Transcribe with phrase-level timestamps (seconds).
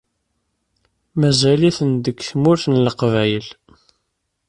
[1.19, 3.47] Mazal-iten deg Tmurt n Leqbayel.